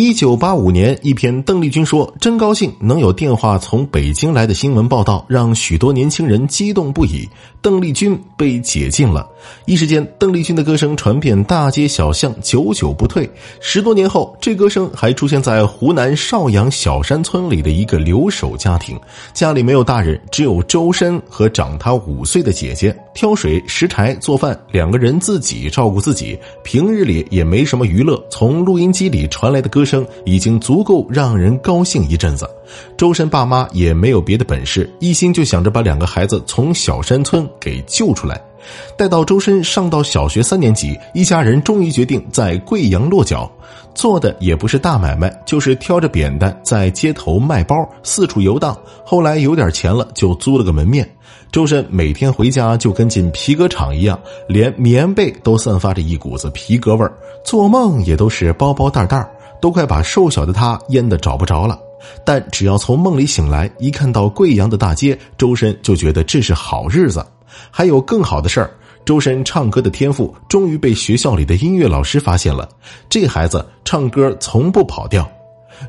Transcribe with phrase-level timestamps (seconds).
[0.00, 7.28] 一九八五年，一篇邓丽君说：“真高兴能有电话从北京来的新闻报道，让许多年轻人激动不已。
[7.60, 9.28] 邓丽君被解禁了，
[9.66, 13.28] 一时间，邓丽君的歌声传遍大街小巷，久久不退。
[13.58, 18.96] 十多年后，这歌声还出现在湖南邵阳小山村里的一个留守家庭，
[19.34, 22.96] 家里没有大人，只有周深和长他五岁的姐姐。
[23.18, 28.16] 挑水、拾柴、做饭，两个人自己照顾自己，平日里也没什么娱乐。
[28.30, 29.84] 从录音机里传来的歌。
[29.84, 32.48] 声已经足够让人高兴一阵子，
[32.96, 38.40] 周深爸妈也没有别的本事，一心就想着把两个孩子从小山村给救出来。
[38.96, 43.50] 待到周深上到小学三年级，一家人终于决定在贵阳落脚，
[43.94, 48.76] 做的也不是大买卖，就是挑着扁担在街头卖包，四处游荡。
[49.04, 51.08] 后来有点钱了，就租了个门面。
[51.50, 54.18] 周深每天回家就跟进皮革厂一样，
[54.48, 57.12] 连棉被都散发着一股子皮革味儿，
[57.44, 59.26] 做梦也都是包包袋袋
[59.60, 61.78] 都快把瘦小的他淹得找不着了，
[62.22, 67.24] 但只要从梦里醒来，一看到贵阳的大街，周深就觉得这是好日子。
[67.70, 68.70] 还有更好的事儿，
[69.04, 72.68] 周深唱歌的天赋终于被学校里的音乐老师发现了。
[73.08, 75.28] 这孩子唱歌从不跑调。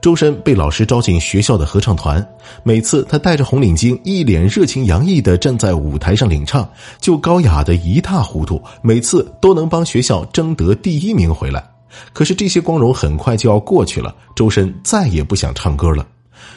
[0.00, 2.26] 周深被老师招进学校的合唱团，
[2.64, 6.68] 每次他戴着红领巾，一脸热情洋溢地站在舞台上领唱，
[7.00, 11.64] 就高雅的一塌糊涂，每次都能帮学校争得第一名回来。
[12.12, 16.04] 可是这些光荣很快就要过去了，周深再也不想唱歌了。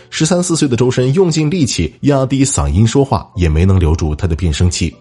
[0.09, 4.93] 十三四岁的周深用尽力气压低嗓音说话，也没能留住他的变声期。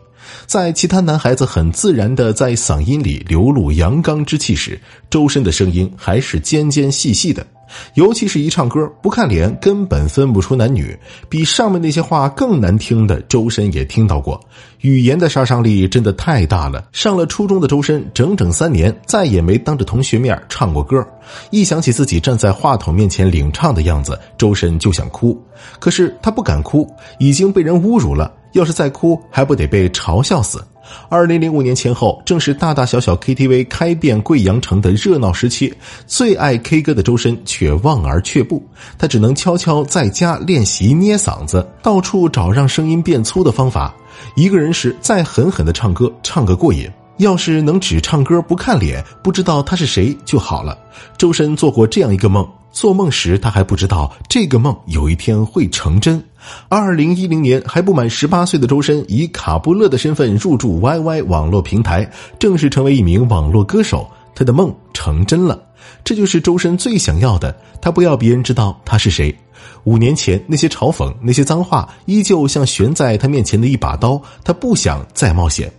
[0.47, 7.47] 在其他男孩子很自然的在嗓音里流露阳刚之气时，周深的声音还是尖尖细细的。
[7.95, 10.99] 尤其是一唱歌不看脸，根本分不出男女。
[11.29, 14.41] 比上面那些话更难听的，周深也听到过。
[14.81, 16.89] 语言的杀伤力真的太大了。
[16.93, 21.05] 上了初中的周深，整整三年再也没当着同学面唱过歌。
[21.51, 25.37] 一想起自己站在话筒面前领唱的样子，周深就想哭。
[25.81, 28.33] 可是他不敢哭，已经被人侮辱了。
[28.53, 30.65] 要是再哭，还不得被嘲笑死？
[31.11, 35.73] 二零零五年前后，正是大大小小 KTV 开遍贵阳城的热闹时期。
[36.07, 43.95] 最爱 K 歌的周深却望而却步，他只能悄悄在家练习捏嗓子，到处找让声音变粗的方法。
[44.35, 46.91] 一个人时再狠狠的唱歌，唱个过瘾。
[47.19, 50.79] 要是能只唱歌不看脸，不知道他是谁就好了。
[51.19, 52.49] 周深做过这样一个梦。
[52.71, 56.23] 做梦时，他还不知道这个梦有一天会成真。
[56.69, 64.09] 二零一零年，还不满十八岁的周深以卡布勒的身份入驻 YY 网络平台，正式成为一名网络歌手。
[64.35, 65.61] 他的梦成真了，
[66.05, 67.55] 这就是周深最想要的。
[67.83, 69.35] 他不要别人知道他是谁。
[69.83, 74.21] 五年前那些嘲讽、那些脏话，依旧像悬在他面前的一把刀。
[74.45, 75.73] 他不想再冒险。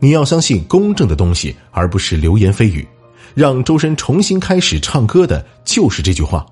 [0.00, 2.84] 你要相信公正的东西，而不是流言蜚语。
[3.34, 6.44] 让周深重新开始唱歌的就是这句话。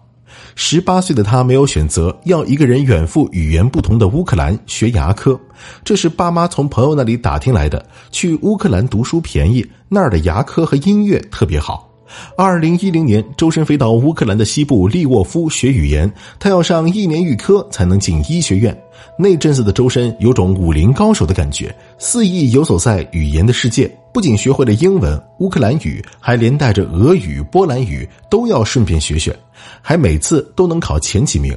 [0.54, 5.38] 十八岁的他没有选择，要一个人远赴语言不同的乌克兰学牙科。
[5.84, 7.84] 这是爸妈从朋友那里打听来的。
[8.10, 11.89] 去乌克兰读书便宜，那儿的牙科和音乐特别好。
[12.36, 18.76] 二零一零年，周深飞到乌克兰的西部利沃夫学语言，他要上一年预科才能进医学院。
[19.18, 29.34] 那阵子的周深有种武林高手的感觉，肆意游走在语言的世界，不仅学会了英文、乌克兰语，还连带着俄语、波兰语都要顺便学学，
[29.80, 31.56] 还每次都能考前几名。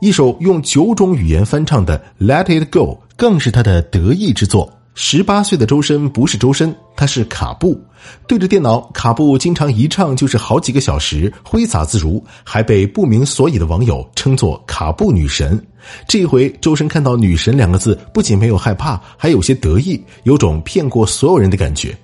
[0.00, 4.72] 一首用九种语言翻唱的《Let It Go》更是他的得意之作。
[5.00, 7.80] 十八岁的周深不是周深，他是卡布。
[8.26, 15.64] 对着电脑，卡布经常一唱就是好几个小时，挥洒自如，还被不明所以的网友称作“卡布女神”。
[16.08, 21.96] 这一回周深看到“女神”两个字，不仅没有害怕，还有些得意，有种骗过所有人的感觉。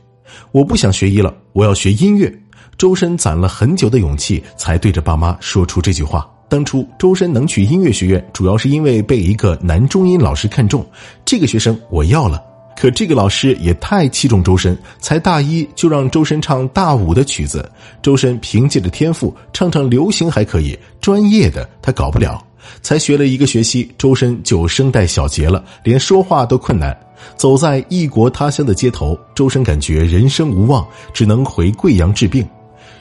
[0.52, 2.32] 我不想学医了，我要学音乐。
[2.78, 6.30] 周深攒了很久的勇气，才对着爸妈说出这句话。
[6.48, 10.86] 当初周深能去音乐学院，主要是因为被一个男中音老师看中，
[11.24, 12.53] 这个学生我要了。
[12.84, 17.66] 可这个老师也太器重周深，才大一就让周深唱大五的曲子。
[18.02, 22.44] 周深凭借着天赋，唱唱流行还可以，专业的他搞不了。
[22.82, 26.94] 才学了一个学期，周深就声带小结了，连说话都困难。
[27.38, 32.46] 走在异国他乡的街头，周深感觉人生无望，只能回贵阳治病。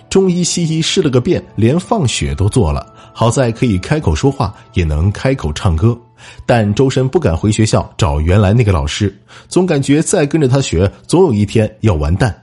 [0.10, 2.88] 中医西医试了个遍，连放血都做了。
[3.12, 6.00] 好在可以开口说话，也能开口唱歌。
[6.46, 9.16] 但周深不敢回学校找原来那个老师，
[9.48, 12.36] 总感觉再跟着他学，总有一天要完蛋。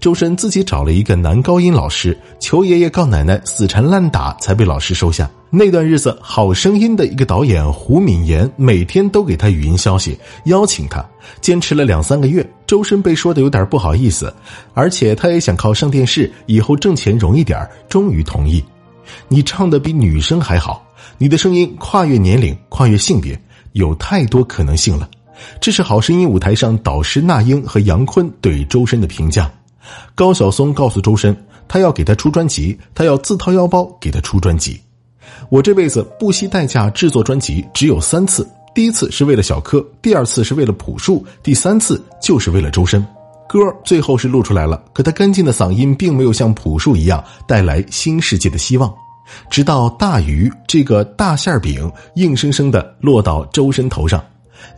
[0.00, 5.30] 周深自己找了一个男高音老师，求爷爷告奶奶，死缠烂打才被老师收下。
[5.48, 11.04] 那段日子，《好声音》的一个导演胡敏言每天都给他语音消息，邀请他。
[11.40, 14.32] 坚持了两三个月，周深被说的有点不好意思，
[14.74, 18.62] 而且他也想靠上电视，以后挣钱容易点终于同意。
[19.28, 20.84] 你唱的比女生还好，
[21.18, 23.40] 你的声音跨越年龄，跨越性别，
[23.72, 25.08] 有太多可能性了。
[25.60, 29.50] 这是好声音舞台上导师那英和杨坤对周深的评价。
[30.14, 31.36] 高晓松告诉周深，
[31.68, 34.80] 他要给他出专辑，他要自掏腰包给他出专辑。
[35.48, 43.06] 我这辈子不惜代价制作专辑只有三次，第一次是为了小柯，第二次是为了朴树，第三次就是为了周深。
[43.48, 48.92] 歌最后是录出来了，可他干净的嗓音并没有像朴树一样带来新世界的希望。
[49.50, 54.22] 直到大鱼这个大馅饼硬生生的落到周深头上。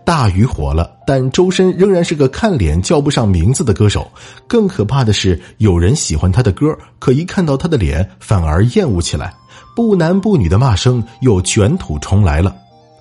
[0.04, 4.10] 大鱼火了，但周深仍然是个看脸叫不上名字的歌手。
[4.46, 9.32] 更可怕的是，有人喜欢他的歌，可一看到他的脸，反而厌恶起来。
[9.76, 12.54] 不男不女的骂声又卷土重来了。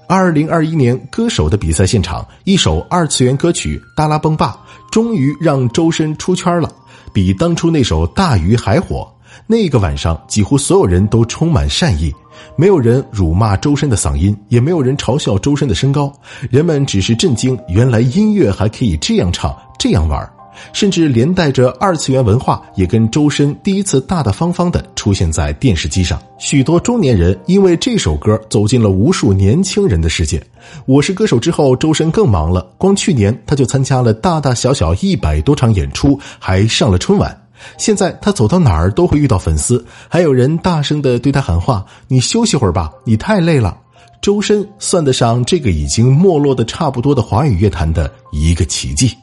[0.07, 4.57] 二零二一年歌手的比赛现场，一首二次元歌曲《达拉崩吧》
[4.91, 6.71] 终于让周深出圈了，
[7.11, 9.11] 比当初那首《大鱼》还火。
[9.45, 12.13] 那个晚上，几乎所有人都充满善意。
[12.55, 16.11] 没有人辱骂周深的嗓音，也没有人嘲笑周深的身高，
[16.49, 20.27] 人们只是震惊，原来音乐还可以这样唱，这样玩，
[20.71, 26.21] 甚至连带着二次元文化也跟周深第一次大大方方的出现在电视机上。
[26.37, 30.41] 许多中年人因为这首歌走进了无数年轻人的世界。
[30.85, 37.35] 我是歌手之后，周深更忙了，光去年他就参加了大大小小一百多场演出，还上了春晚。
[37.77, 43.77] 现在他走到哪儿都会遇到粉丝，还有人大声的对他喊话：“你休息会儿吧，你太累了。”
[44.19, 49.15] 周深算得上这个已经没落的差不多的华语乐坛的一个奇迹。